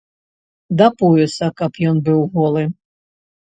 [0.79, 2.69] Да пояса каб ён быў голы!